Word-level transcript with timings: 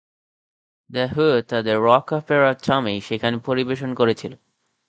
The 0.89 1.05
Who 1.13 1.25
তাদের 1.49 1.75
rock 1.81 2.07
opera 2.13 2.51
"Tommy" 2.63 2.95
সেখানে 3.01 3.37
পরিবেশন 3.39 3.89
করেছিল। 3.93 4.31